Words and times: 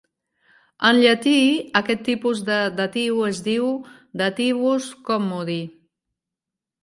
En 0.87 0.99
llatí 1.01 1.33
aquest 1.79 2.01
tipus 2.07 2.39
de 2.47 2.57
datiu 2.79 3.21
es 3.27 3.41
diu 3.49 3.69
"dativus 4.23 4.87
commodi". 5.11 5.59